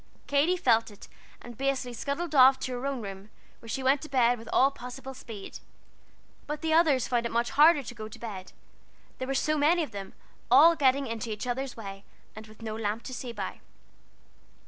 [0.25, 1.07] Katie felt it,
[1.43, 4.71] and basely scuttled off to her own room, where she went to bed with all
[4.71, 5.59] possible speed.
[6.47, 8.51] But the others found it much harder to go to bed;
[9.19, 10.13] there were so many of them,
[10.49, 12.03] all getting into each other's way,
[12.35, 13.59] and with no lamp to see by.